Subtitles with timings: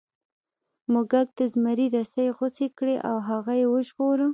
[0.91, 4.27] موږک د زمري رسۍ غوڅې کړې او هغه یې وژغوره.